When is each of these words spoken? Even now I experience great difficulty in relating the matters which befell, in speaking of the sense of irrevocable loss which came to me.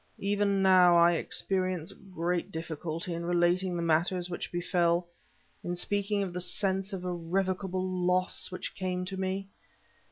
Even 0.17 0.63
now 0.63 0.97
I 0.97 1.11
experience 1.11 1.93
great 1.93 2.51
difficulty 2.51 3.13
in 3.13 3.23
relating 3.23 3.75
the 3.75 3.83
matters 3.83 4.31
which 4.31 4.51
befell, 4.51 5.05
in 5.63 5.75
speaking 5.75 6.23
of 6.23 6.33
the 6.33 6.41
sense 6.41 6.91
of 6.91 7.03
irrevocable 7.05 7.87
loss 7.87 8.49
which 8.49 8.73
came 8.73 9.05
to 9.05 9.15
me. 9.17 9.47